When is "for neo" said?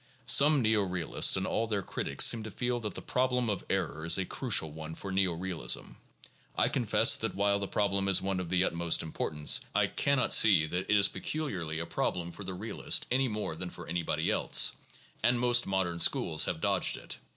4.95-5.33